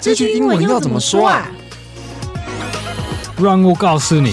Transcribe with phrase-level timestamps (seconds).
[0.00, 1.46] 这句英文要怎么说啊？
[3.36, 4.32] 让我告诉你。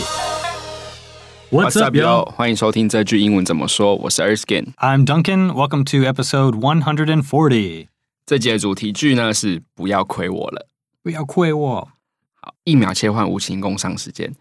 [1.52, 2.24] What's up, yo？
[2.32, 3.94] 欢迎收听这句英文怎么说。
[3.98, 4.74] 我是 Erskine。
[4.78, 5.52] I'm Duncan.
[5.52, 7.88] Welcome to episode one hundred and forty.
[8.26, 10.70] 这节的主题句呢是不要亏我了，
[11.04, 11.90] 不要亏我。
[12.36, 14.34] 好，一秒切换无情工商时间。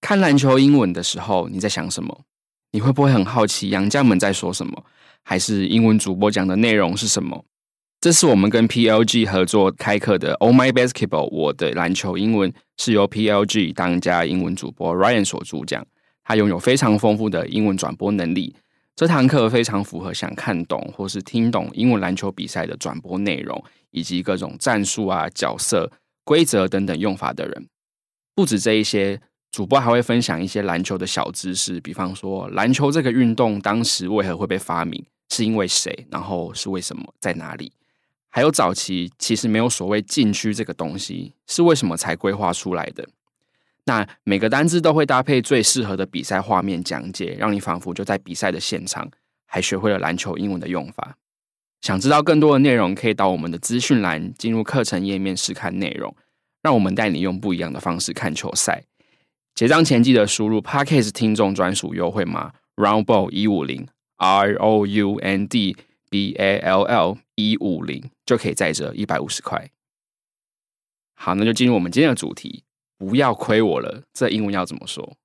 [0.00, 2.22] 看篮球英文的时候，你在想什么？
[2.70, 4.82] 你会不会很好奇杨将们在说什么？
[5.22, 7.44] 还是英文主播讲的内容是什么？
[8.06, 15.84] 这是我们跟 PLG 合作开课的 Oh My Basketball，我的篮球英文是由 PLG 当家英文主播 Ryan 所主讲。
[16.22, 18.54] 他拥有非常丰富的英文转播能力。
[18.94, 25.90] 这堂课非常符合想看懂或是听懂英文篮球比赛的转播内容，以及各种战术啊、角色、
[26.22, 27.66] 规则等等用法的人。
[28.36, 37.72] 不止这一些，主播还会分享一些篮球的小知识，比方说篮球这个运动当时为何会被发明，是因为谁，然后是为什么，在哪里？
[38.36, 43.08] 还有早期其实没有所谓禁区这个东西，是为什么才规划出来的？
[43.86, 49.10] 那每个单字都会搭配最适合的比赛画面讲解，让你仿佛就在比赛的现场，
[49.46, 51.16] 还学会了篮球英文的用法。
[51.80, 56.14] 想知道更多的内容，可以到我们的资讯栏进入课程页面试看内容。
[56.60, 58.84] 让我们带你用不一样的方式看球赛。
[59.54, 65.74] 结账前记得输入 Podcast 听众专属优惠码 Roundball 一五零 R O U N D
[66.10, 69.70] B A L L 一五零就可以再折一百五十块。
[71.14, 72.64] 好，那就进入我们今天的主题。
[72.98, 75.16] 不要亏我了，这英文要怎么说？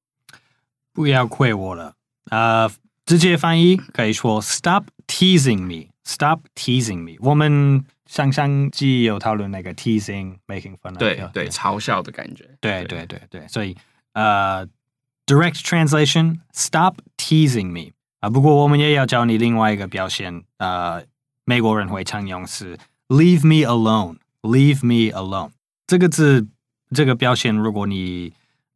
[0.94, 1.96] 不要亏我了。
[2.30, 2.70] 呃，
[3.06, 5.90] 直接翻译可以说 “Stop teasing me”。
[6.04, 7.16] Stop teasing me。
[7.20, 10.98] 我们上上季有讨论那个 teasing，making fun。
[10.98, 12.58] 对对，嘲笑的感觉。
[12.60, 13.78] 对对对对，所以
[14.14, 14.68] 呃
[15.26, 17.94] ，direct translation，Stop teasing me。
[18.20, 20.44] 啊，不过我们也要教你另外一个表现。
[20.58, 21.06] 呃，
[21.52, 22.78] 美国人会常用是
[23.10, 25.50] “Leave me alone”，“Leave me alone”
[25.86, 26.48] 这个字。
[26.96, 28.32] 这个表现，如果你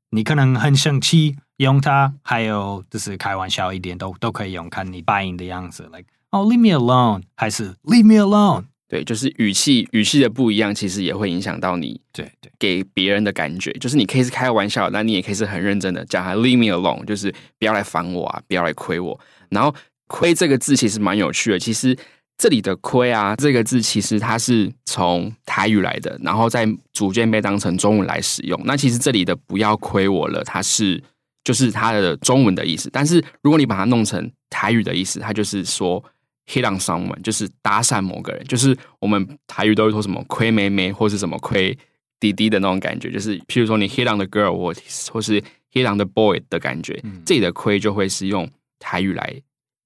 [0.10, 4.70] 你可能很生气，用它，还有就是开玩笑一点，都都可以用。
[4.70, 8.66] 看你发音的样子，like 哦，oh，leave me alone，还是 leave me alone？
[8.90, 13.72] 对，就是语气语气的不一样，其实也会影响到你对对给别人的感觉。
[13.74, 19.18] 就是你可以是开玩笑，那你也可以是很认真的讲他 leave me alone，就是不要来烦我啊，不要来亏我。
[19.48, 19.74] 然后
[20.08, 21.98] 亏这个字其实蛮有趣的，其实。
[22.38, 28.60] 这里的“亏”啊，这个字其实它是从台语来的，然后再逐渐被当成中文来使用。
[28.66, 31.02] 那其实这里的“不要亏我了”，它是
[31.46, 32.90] 就是它的中文的意思。
[32.92, 36.04] 但是如果你把它弄成台语的意思，它就是说
[36.48, 38.44] “hit on someone”，就是搭讪某个人。
[38.46, 41.78] 就是我们台语都会说什么“亏妹妹”或是什么“亏
[42.20, 43.10] 弟弟”的那种感觉。
[43.10, 44.74] 就是譬如说你 “hit on the girl” 或
[45.14, 45.42] 或是
[45.72, 49.42] “hit on the boy” 的感觉，这里的“亏”就会是用台语来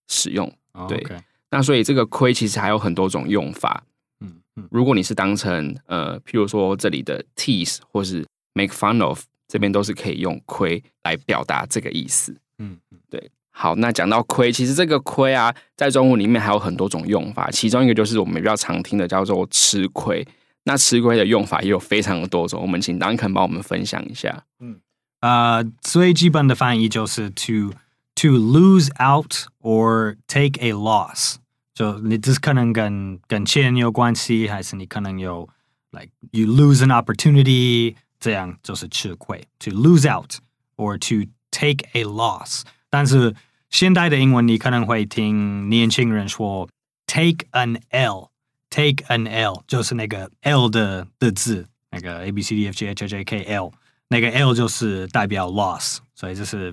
[0.08, 0.52] 使用。
[0.88, 1.06] 对。
[1.52, 3.84] 那所以这个亏其实还有很多种用法，
[4.20, 13.32] 嗯嗯，如果你是当成呃，譬如说这里的 tease 或是 make fun of，这边都是可以用亏来表达这个意思，嗯嗯，对。
[13.52, 20.26] 好，那讲到亏，其实这个亏啊，在中文里面还有很多种用法，其中一个就是我们比较常听的叫做吃亏。
[20.64, 24.46] 那吃亏的用法也有非常的多种，我们请 Duncan 帮我们分享一下。
[24.60, 24.80] 嗯，
[25.22, 27.74] 呃，最基本的翻译就是 to。
[28.19, 31.35] To lose out or take a loss，
[31.75, 35.47] 就你这可能跟跟钱有关系，还是你可能有
[35.91, 39.47] like you lose an opportunity，这样就是吃亏。
[39.59, 40.37] To lose out
[40.77, 43.35] or to take a loss，但是
[43.69, 46.69] 现代的英文你可能会听年轻人说
[47.07, 53.05] take an L，take an L 就是那个 L 的的字，那个 A B C D F G H
[53.05, 53.73] I J K L，
[54.09, 56.73] 那个 L 就是代表 loss，所以这是。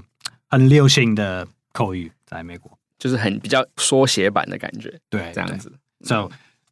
[0.56, 2.70] 很流行的口语，在美国。
[2.98, 5.70] 就是很比较缩写版的感觉，对，这样子。
[6.00, 6.30] So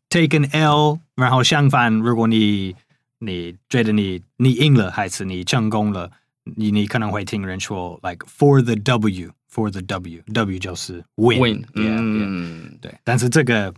[0.08, 2.74] take an L，然后相反，如果你
[3.18, 6.10] 你觉得你你赢了，还是你成功了，
[6.56, 12.94] 你你可能会听人说，like for the W，for the W，W 就是 win，嗯，对。
[13.04, 13.74] 但是这个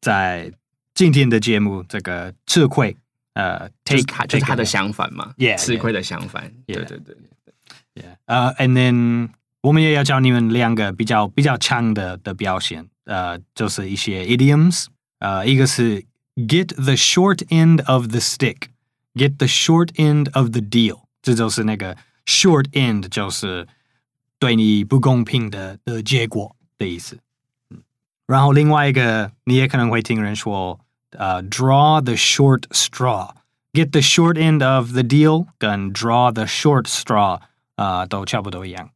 [0.00, 0.50] 在
[0.94, 2.96] 今天的节目，这个吃亏，
[3.34, 7.14] 呃，take 就是他的相反嘛吃亏的相反，对对对。
[8.25, 8.55] 呃、yeah.
[8.55, 9.29] uh,，and then
[9.61, 14.85] 我们也要教你们两个比较比较强的的表现，呃、uh,，就是一些 idioms，
[15.19, 16.03] 呃、uh,，一个是
[16.35, 23.67] get the short end of the stick，get the short end of the deal，这就是那个 short end，就是
[24.39, 27.19] 对你不公平的的结果的意思。
[28.25, 30.79] 然后另外一个你也可能会听人说，
[31.11, 37.41] 呃、uh,，draw the short straw，get the short end of the deal 跟 draw the short straw。
[37.76, 38.90] 啊、呃，都差不多一样。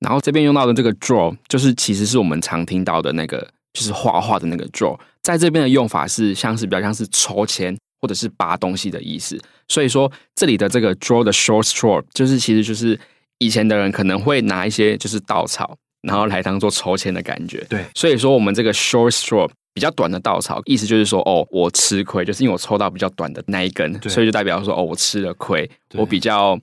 [0.00, 4.98] 然后这边用到的这个 draw，就是其实是我们常听到的那个，就是画画的那个 draw。
[5.22, 9.38] 在这边的用法是像是比较像是抽签或者是拔东西的意思。
[9.66, 12.98] 所以说这里的这个 draw the short straw，就是其实就是
[13.38, 17.66] 以前的人可能会拿一些就是稻草，然后来当做抽签的感觉。
[17.68, 26.58] 对，所以说我们这个 short straw 比较短的稻草，意思就是说哦，我吃亏，就是因为我抽到比较短的那一根，所以就代表说哦，我吃了亏，我比较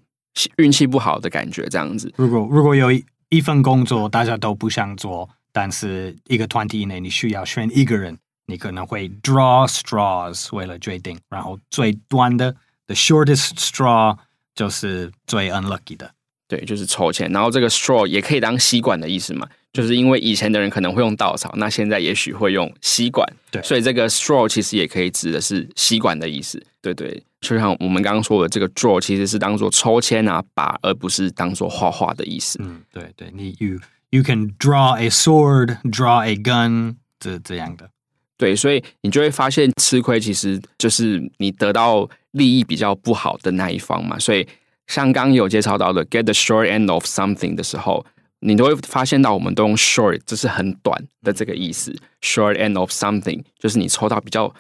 [0.58, 2.14] 运气不好的感觉这样子。
[2.18, 8.18] 如果如果有一一份工作大家都不想做，但是一个团体内你需要选一个人，
[8.48, 12.56] 你可能会 draw straws 为了决定，然后最短的
[12.86, 14.18] the shortest straw
[14.54, 16.12] 就是最 unlucky 的。
[16.48, 32.60] 对，就是抽签，然后这个 straw 也可以当吸管的意思嘛，就是因为以前的人可能会用稻草，那现在也许会用吸管，对，所以这个 straw 其实也可以指的是吸管的意思，对对，就像我们刚刚说的，这个 draw 其实是当做抽签啊把，而不是当做画画的意思。
[32.62, 33.80] 嗯，对对，你 you
[34.12, 37.90] you can draw a sword, draw a gun，这这样的，
[38.38, 44.48] 对，所以你就会发现吃亏其实就是你得到利益比较不好的那一方嘛，所以。
[44.88, 48.06] 像刚有介绍到的 get the short end of something 的时候，
[48.42, 51.92] 你都会发现到我们都用 short，这是很短的这个意思。
[52.22, 54.54] short end of something 就是你抽到比较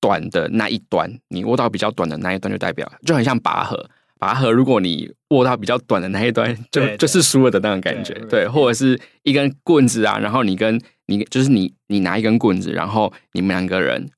[0.00, 3.88] 短的那一端，你握到比较短的那一端，就代表就很像拔河。
[4.18, 8.12] 拔河如果你握到比较短的那一端，就就是输了的那种感觉。
[8.28, 14.10] 对，或者是一根棍子啊，然后你跟你就是你你拿一根棍子，然后你们两个人，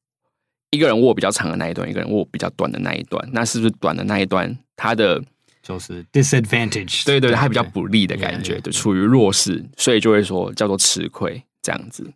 [0.70, 5.22] 一个人握比较长的那一端，一个人握比较短的那一端，那是不是短的那一端它的？
[5.62, 12.12] 就是 disadvantage，对对对，它比较不利的感觉，就处于弱势，所以就会说叫做吃亏这样子。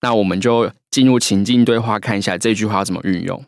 [0.00, 3.44] 那我们就进入情境对话，看一下这句话怎么运用。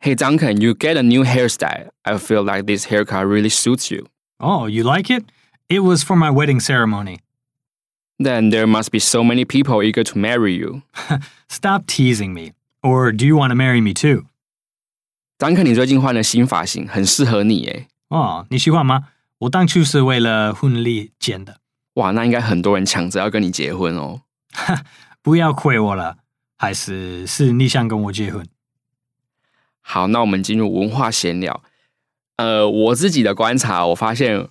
[0.00, 1.88] Hey Duncan, you get a new hairstyle.
[2.02, 4.08] I feel like this haircut really suits you.
[4.38, 5.24] Oh, you like it?
[5.68, 7.20] It was for my wedding ceremony.
[8.18, 10.82] Then there must be so many people eager to marry you.
[11.48, 12.52] Stop teasing me.
[12.82, 14.26] Or do you want to marry me too?
[15.38, 17.88] Duncan，你最近换了新发型，很适合你诶。
[18.08, 19.08] 哦，你喜欢吗？
[19.38, 21.56] 我当初是为了婚礼剪的。
[21.94, 24.20] 哇，那应该很多人抢着要跟你结婚哦。
[25.21, 26.17] 不要亏我了，
[26.57, 28.45] 还是是你想跟我结婚？
[29.81, 31.63] 好，那我们进入文化闲聊。
[32.37, 34.47] 呃，我自己的观察，我发现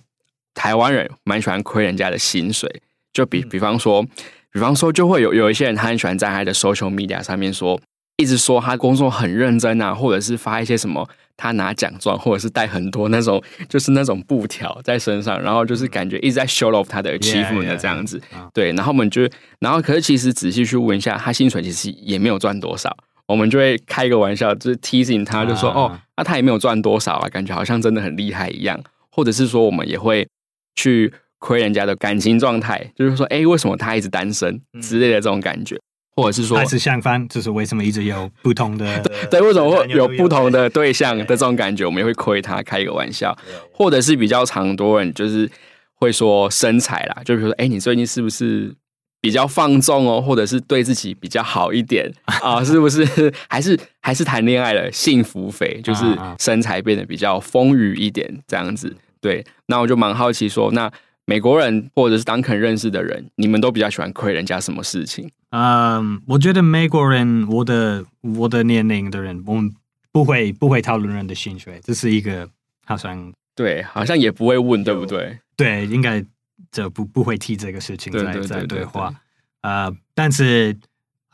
[0.53, 2.81] 台湾人蛮喜欢亏人家的薪水。
[3.11, 4.03] 就比比方说，
[4.51, 7.79] 比方说，就会有有一些人，他很喜欢在他的 social media 上面说。
[8.17, 18.19] 一直说他工作很认真啊，或者是发一些什么他拿奖状，或者是带很多那种就是那种布条在身上，然后就是感觉一直在 show off 他的 achievement 的这样子。
[18.19, 18.49] Yeah, yeah, yeah.
[18.53, 19.21] 对，然后我们就，
[19.59, 22.93] 然后可是其实仔细去问一下，他薪水其实也没有赚多少。
[23.25, 28.77] 我们就会开一个玩笑，就是 teasing 他，就说、uh, 哦，那他也没有赚多少啊，感觉好像真的很厉害一样。
[29.11, 30.27] 或者是说，我们也会
[30.75, 35.79] 去亏人家的感情状态，就是说，哎，为什么他一直单身之类的这种感觉。
[36.21, 39.01] 或者是说，还是相反，就是为什么一直有不同的
[39.31, 43.37] 对，为什么会有不同的对象的这种感觉，我们也会亏他开一个玩笑，
[43.71, 45.49] 或者是比较常多人就是
[45.95, 48.75] 会说身材啦，就比如说，哎，你最近是不是
[49.21, 52.11] 比较放纵哦，或者是对自己比较好一点
[52.43, 52.63] 啊？
[52.63, 53.05] 是不是？
[53.47, 56.05] 还是还是谈恋爱了，幸福肥，就是
[56.39, 58.95] 身材变得比较丰腴一点这样子？
[59.21, 60.91] 对，那我就蛮好奇说，那。
[61.25, 65.29] 美国人或者是 Duncan 认识的人，你们都比较喜欢亏人家什么事情？
[65.51, 69.73] 嗯，um, 我觉得美国人，我的我的年龄的人，我们
[70.11, 72.49] 不会不会讨论人的薪水，这是一个
[72.85, 75.39] 好像对，好像也不会问，对不对？
[75.55, 76.23] 对，应该
[76.71, 79.13] 就不不会提这个事情在在对话。
[79.61, 80.77] 呃，uh, 但是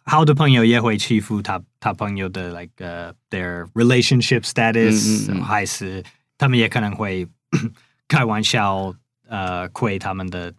[0.04, 6.04] 好的朋友也会欺负他他朋友的 like、uh, their relationship status，嗯嗯嗯还是
[6.38, 7.28] 他们也可能会
[8.08, 8.96] 开玩笑。
[9.28, 10.54] 呃，亏他们的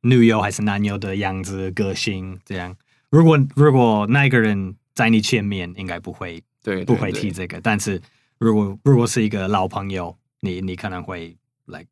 [0.00, 2.76] 女友还是男友的样子、个性这样。
[3.10, 7.60] 如果如果那个人在你前面，应该不会，对，不会提这个。
[7.60, 8.00] 但是
[8.38, 11.36] 如果如果是一个老朋友，你你可能会
[11.66, 11.84] 来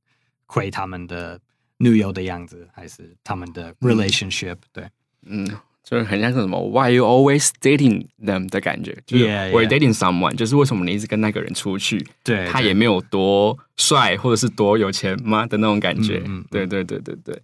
[0.46, 1.40] 亏他们的
[1.78, 4.58] 女友的样子，还是他们的 relationship，嗯。
[4.72, 4.90] 对，
[5.26, 5.58] 嗯。
[5.84, 12.06] 就是很像是什么 Why you always dating them 的感觉，就是 We're dating someone，就是为什么你一直跟那个人出去？
[12.22, 16.22] 对，他也没有多帅或者是多有钱吗的那种感觉？
[16.26, 17.40] 嗯，对对对对对。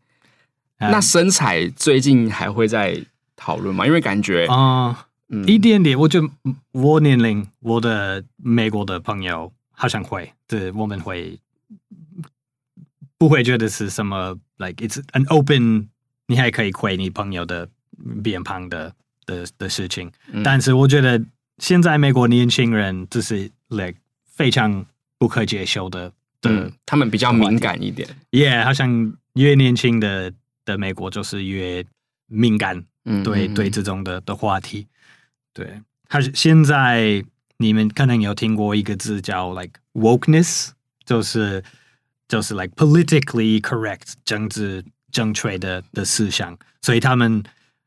[0.78, 3.02] 那身材最近还会在
[3.44, 3.86] 讨论嘛？
[3.86, 5.06] 因为感觉啊，
[5.46, 5.98] 一点点。
[5.98, 6.28] 我觉得
[6.72, 11.38] 我年龄，我的美国的朋友好像会，对，我们会
[13.18, 15.88] 不会觉得是什么？Like it's an open，
[16.28, 17.68] 你还可以亏你朋友的。
[18.24, 18.92] 变胖的
[19.24, 21.24] 的的事情，嗯、但是我觉得
[21.58, 23.94] 现在美国年轻人就是 like
[24.26, 24.84] 非常
[25.16, 26.10] 不可接受的，
[26.40, 28.06] 的、嗯，他们比较敏感一点。
[28.32, 30.34] Yeah，好像越年轻的
[30.64, 31.86] 的美国就是越
[32.26, 34.86] 敏感，嗯，对对这种的的话题，
[35.52, 37.24] 对，他现在
[37.58, 40.70] 你们可能有听过一个字叫 like wokeness，
[41.04, 41.62] 就是
[42.28, 47.42] 就是 like politically correct 政治正确的的思想，所以他们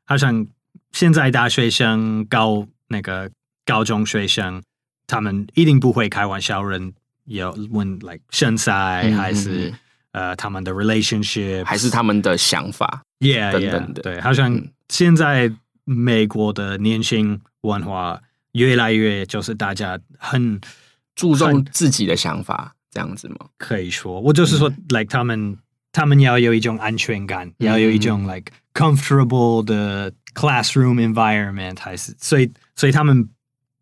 [0.06, 0.46] 好像
[0.92, 3.30] 现在大学生高那个
[3.66, 4.64] 高中学生，
[5.08, 6.94] 他们一定不会开玩笑，人
[7.26, 9.70] 有问 like 身材还是、
[10.12, 14.56] 嗯、呃他们的 relationship，还是他们的想法，yeah 等等的，对，好像
[14.90, 15.52] 现在
[15.86, 18.22] 美国的年轻文化。
[18.54, 20.60] 越来越就是大家很
[21.14, 23.36] 注重自己的想法，这样子吗？
[23.60, 25.56] 可以说，我就是说、嗯、，like 他们
[25.92, 33.30] 他们要有一种安全感，嗯、要有一种 like comfortable 的 classroom environment，还是所以所以他们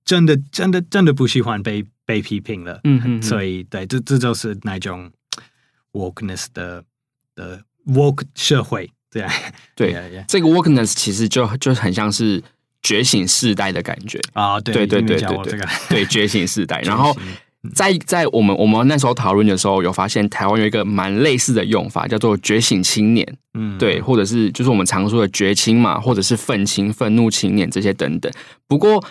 [0.03, 2.81] 真的真的真的不喜欢被被批评了。
[2.83, 5.09] 嗯嗯，所以对，这这就是那种
[5.93, 6.83] wokeness 的
[7.33, 8.91] 的 woke 社会
[9.21, 9.25] 对，
[9.75, 10.25] 对 yeah, yeah.
[10.27, 12.43] 这个 wokeness 其实就就很像是。
[12.87, 16.79] 觉醒世代的感觉啊，对对对对对对，对 觉醒世代。
[16.85, 17.17] 然后
[17.73, 23.27] 在在我们我们那时候讨论的时候，有发现台湾有一个蛮类似的用法，叫做觉醒青年。
[23.55, 28.31] 嗯，对，或者是就是我们常说的觉青嘛，或者是愤青、愤怒青年这些等等。
[28.67, 29.03] 不过，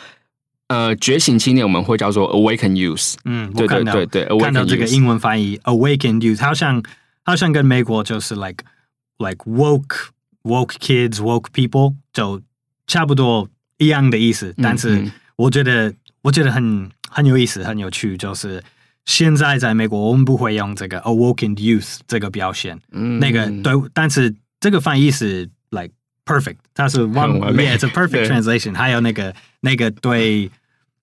[0.68, 3.14] 呃，觉醒青年我们会叫做 awaken youth。
[3.24, 6.80] 嗯，对对对对，看到这个英文翻译 awaken youth，好像
[7.24, 8.64] 好像跟美国就是 like
[9.17, 10.09] like woke
[10.43, 12.41] woke kids woke people 就
[12.87, 13.49] 差不多。
[13.81, 18.17] 一样的意思，但是我觉得、嗯、我觉得很很有意思，很有趣。
[18.17, 18.61] 就是
[19.05, 25.93] 现在在美国，我们不会用这个 awoken youth 这个表现，嗯、那个对，但是这个翻译是 like
[26.25, 28.75] perfect，它是 one yeah，it's a perfect translation。
[28.75, 30.51] 还有那个那个对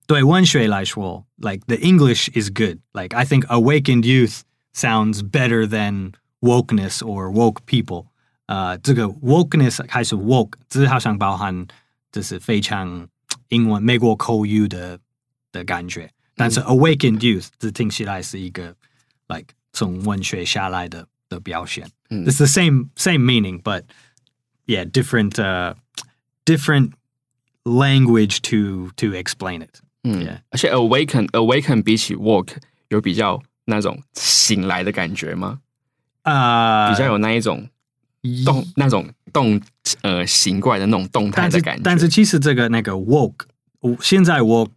[0.05, 6.11] 对文学来说，like the English is good。Like I think awakened youth sounds better than
[6.41, 8.07] wokeness or woke people。
[8.47, 11.67] 呃，这个 wokeness 还是 woke，只是好像包含。
[12.09, 13.07] 这是非常
[13.49, 14.97] 英文美国口语的
[15.51, 18.73] 的感觉，但是 awakened youth 这听起来是一个
[19.27, 21.87] like 从文学下来的的表现。
[22.09, 23.83] 嗯，It's the same same meaning, but
[24.65, 25.75] yeah, different uh
[26.45, 26.91] different
[27.65, 29.81] language to to explain it.
[30.03, 30.39] 嗯，yeah.
[30.49, 32.55] 而且 awaken awaken 比起 woke
[32.87, 35.59] 有比较那种醒来的感觉吗？
[36.22, 37.68] 啊，uh, 比较有那一种。
[38.44, 39.60] 动那种动
[40.02, 43.46] 呃形怪的那种动态的感觉，但是其实这个那个 woke，
[44.00, 44.68] 现在我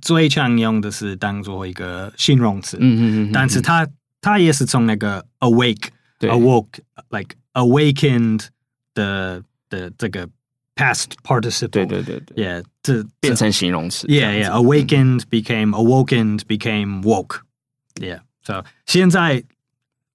[0.00, 3.86] 最常用的是当做一个形容词，嗯嗯嗯，但是它
[4.22, 8.46] 它也是从那个 awake，awoke，like awakened
[8.94, 10.26] 的的这个
[10.74, 19.44] past participle，对对对对，yeah，这变成形容词，yeah yeah，awakened became awakened became woke，yeah，so 现在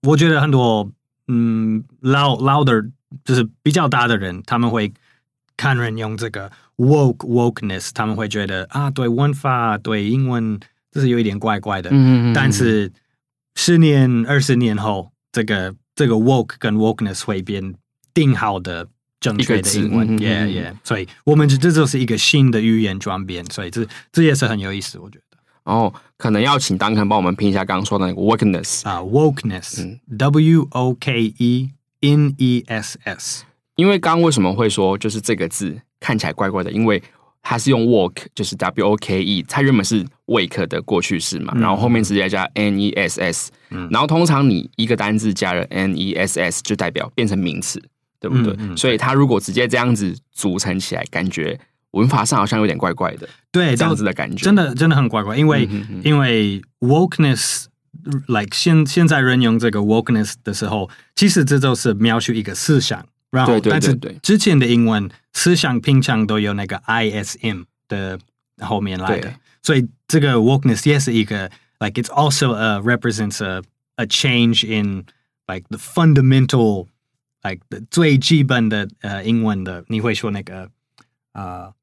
[0.03, 0.89] 我觉得很多。
[1.29, 2.83] 嗯，老老的，
[3.23, 4.93] 就是比较大的人，他们会
[5.55, 10.59] 看人用这个 woke wokeness，他们会觉得啊，对文法对英文，
[10.91, 11.89] 这是有一点怪怪的。
[11.91, 12.33] 嗯嗯嗯。
[12.33, 12.91] 但是
[13.55, 17.73] 十年、二十年后，这个这个 woke 跟 wokeness 会变
[18.13, 18.89] 定好的
[19.21, 20.19] 正确的英文。
[20.19, 20.73] Yeah yeah。
[20.83, 25.32] 所以我们这这就是一个新的语言转变，所以这这也是很有意思，我觉得。
[25.65, 31.69] 哦，可能要请 Duncan 帮我们拼一下刚刚说的那个 wokeness 啊，wokeness，W O K E
[32.01, 33.43] N E S S。
[33.75, 36.71] 因为刚刚为什么会说就是这个字看起来怪怪的？
[36.71, 37.01] 因为
[37.41, 43.51] 它是用 woke，就是 W O K E，它原本是 wake 的过去式嘛，然后后面直接加 N E S S，
[43.89, 47.81] 然后通常你一个单字加了 N E S S 就代表变成名词，
[48.19, 48.75] 对不对？
[48.75, 51.59] 所以它如果直接这样子组成起来，感觉。
[51.93, 55.37] 文法上好像有点怪怪的，对，这样子的感觉，真的真的很怪怪。
[55.37, 55.69] 因为、
[56.03, 63.05] 因为 wokeness，like 现现在人用这个 wokeness 的时候，其实这就是描述一个思想。
[63.29, 68.19] 然后，对对对对，但是之前的英文思想平常都有那个 ism 的
[68.57, 73.61] 后面来的，所以这个 wokeness 也是一个 like it's also a represents a
[73.97, 75.05] a change in
[75.45, 76.87] like the fundamental
[77.43, 80.71] like the 最基本的呃英文的，你会说那个
[81.33, 81.43] 啊。
[81.43, 81.73] 呃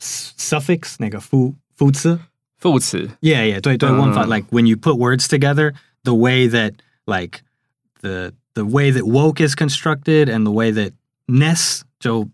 [0.00, 2.18] suffix 那个副副词
[2.58, 6.74] 副词，yeah yeah 对对文法 like when you put words together the way that
[7.06, 7.40] like
[8.00, 10.92] the the way that woke is constructed and the way that
[11.26, 12.28] ness 就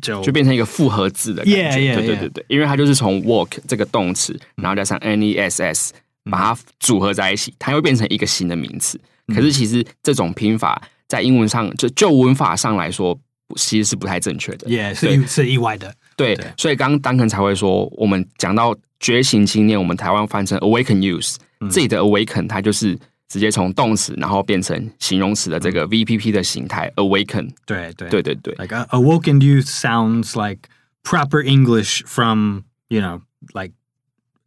[0.00, 5.90] 就就变成一个复合字的感觉，对对对对，因为它就是从 woke 这个动词，然后加上 ness
[6.30, 9.00] 把它组合在一起，它会变成一个新的名词。
[9.34, 13.18] 可是其实这种拼法在英文上就就文法上来说，
[13.56, 15.94] 其实是不太正确的，yeah 是是意外的。
[16.15, 21.35] 对，对所以刚刚 Duncan 才会说，我们讲到觉醒青年，我们台湾翻成 awaken youth，
[21.71, 27.49] 这里、嗯、的 awaken 它就是直接从动词，然后变成形容词的这个 VPP 的形态、嗯、awaken。
[27.65, 30.69] 对对对对对，like a, awoken youth sounds like
[31.03, 33.21] proper English from you know
[33.53, 33.73] like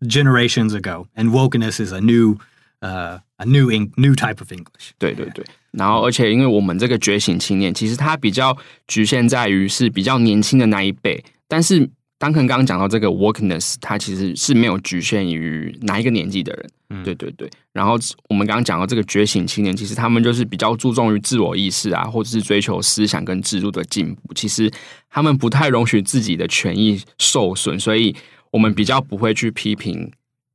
[0.01, 2.37] generations ago, and wokeness is a new,
[2.81, 4.93] uh, a new in, new type of English.
[4.99, 8.57] 对对对，然后而且因为我们这个觉醒青年，其实它比较
[8.87, 11.91] 局限在于是比较年轻的那一辈，但是。
[12.19, 17.47] 当肯刚刚讲到这个 wokeness，它其实是没有局限于哪一个年纪的人，嗯，对对对。
[17.75, 17.99] 然后
[18.31, 24.33] 我们刚刚讲到这个觉醒青年，其实他们就是比较注重于自我意识啊，或者是追求思想跟制度的进步。
[24.33, 24.73] 其实
[25.11, 28.17] 他们不太容许自己的权益受损，所以
[28.51, 30.11] 我们比较不会去批评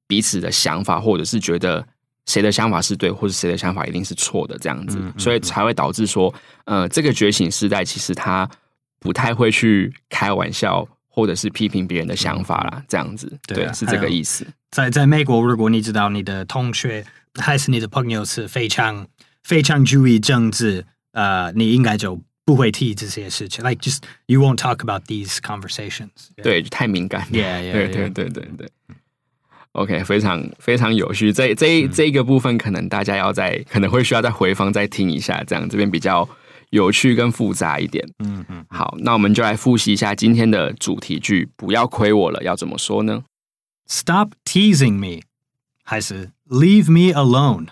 [0.07, 1.87] 彼此的想法，或者是觉得
[2.25, 6.33] 谁的想法是对，或者谁的想法一定是错的这样子，嗯，所以才会导致说，
[6.65, 8.49] 呃，这个觉醒时代其实他
[9.01, 10.87] 不太会去开玩笑。
[11.13, 14.47] 或者是批评别人的想法啦，这样子，对，是这个意思。
[14.69, 17.05] 在在美国，如果你知道你的同学
[17.35, 19.05] 还是你的朋友是非常
[19.43, 23.61] 非常注意政治，呃，你应该就不会提这些事情。
[23.61, 26.29] Like just you won't talk about these conversations。
[26.41, 27.27] 对，太敏感。
[27.29, 28.69] Yeah, yeah, 对对对对对。
[29.73, 31.33] OK，非常非常有趣。
[31.33, 36.27] 这这这一个部分，可能大家要在可能会需要再回放再听一下，这样这边比较。
[36.71, 43.23] 有趣跟复杂一点，嗯嗯，好，那我们就来复习一下今天的主题句，不要亏我了，要怎么说呢
[43.87, 45.21] ？Stop teasing me，
[45.83, 47.67] 还是 Leave me alone？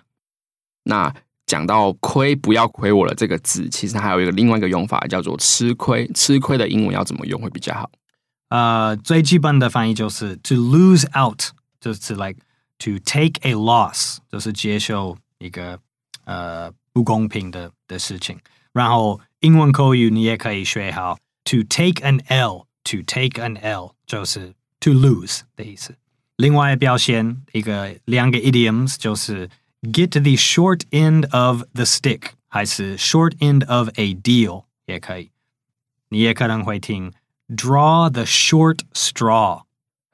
[0.84, 1.16] 那
[1.46, 7.90] 讲到亏，不要亏我了这个字，其实还有一个另外一个用法叫做吃亏，吃亏的英文要怎么用会比较好？
[8.50, 11.42] 呃，最基本的翻译就是 to lose out，
[11.80, 12.40] 就是 like
[12.80, 15.80] to take a loss，就是接受一个
[16.26, 18.38] 呃不公平的的事情。
[18.80, 25.96] 然后英文口语你也可以学好，to take an L，to take an L 就是 to lose 的意思。
[26.38, 29.50] 另外表现一个两个 idioms 就是
[29.82, 35.32] get the short end of the stick，还是 short end of a deal 也可以。
[36.08, 37.12] 你也可能会听
[37.50, 39.64] draw the short straw。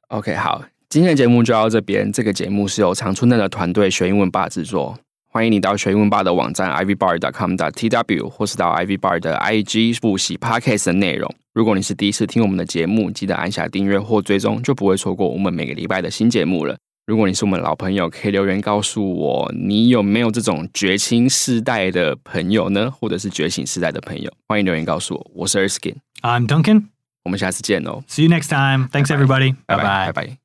[0.08, 2.12] OK，好，今天的节目就到这边。
[2.12, 4.98] 这个节目是由常春藤的团队学英文吧制作。
[5.36, 11.30] 欢迎你到学英文吧的网站 ivybar.com.tw，或是到 ivybar 的 IG 复习 Podcast 的内容。
[11.54, 16.78] 如果你是第一次听我们的节目，记得按下订阅或追踪，就不会错过我们每个礼拜的新节目了。
[17.06, 22.90] 如果你是我们老朋友，可以留言告诉我，你有没有这种觉青世代的朋友呢？
[22.90, 24.32] 或者是觉醒世代的朋友？
[24.48, 25.32] 欢迎留言告诉我。
[25.36, 26.86] 我是 Erskine，I'm Duncan，
[27.26, 28.02] 我们下次见哦。
[28.08, 28.88] See you next time.
[28.88, 29.54] Thanks everybody.
[29.66, 30.45] 拜拜，拜拜。